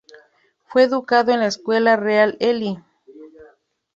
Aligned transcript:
Fue 0.65 0.81
educado 0.81 1.31
en 1.31 1.41
la 1.41 1.45
Escuela 1.45 1.95
Real 1.95 2.35
Ely. 2.39 2.79